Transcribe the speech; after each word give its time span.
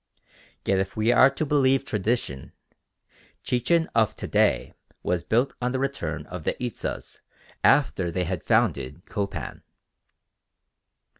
Yet 0.65 0.79
if 0.79 0.97
we 0.97 1.11
are 1.11 1.29
to 1.29 1.45
believe 1.45 1.85
tradition, 1.85 2.53
Chichen 3.43 3.87
of 3.93 4.15
to 4.15 4.27
day 4.27 4.73
was 5.03 5.23
built 5.23 5.53
on 5.61 5.73
the 5.73 5.79
return 5.79 6.25
of 6.25 6.43
the 6.43 6.55
Itzas 6.59 7.19
after 7.63 8.09
they 8.09 8.23
had 8.23 8.41
founded 8.43 9.05
Copan. 9.05 9.61